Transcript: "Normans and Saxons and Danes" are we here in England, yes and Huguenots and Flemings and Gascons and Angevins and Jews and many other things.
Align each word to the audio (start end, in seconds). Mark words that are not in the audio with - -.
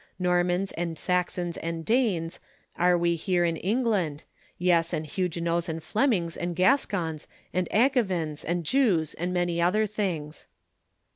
"Normans 0.17 0.71
and 0.71 0.97
Saxons 0.97 1.57
and 1.57 1.85
Danes" 1.85 2.39
are 2.75 2.97
we 2.97 3.13
here 3.13 3.45
in 3.45 3.55
England, 3.57 4.23
yes 4.57 4.93
and 4.93 5.05
Huguenots 5.05 5.69
and 5.69 5.83
Flemings 5.83 6.35
and 6.35 6.55
Gascons 6.55 7.27
and 7.53 7.71
Angevins 7.71 8.43
and 8.43 8.63
Jews 8.65 9.13
and 9.13 9.31
many 9.31 9.61
other 9.61 9.85
things. 9.85 10.47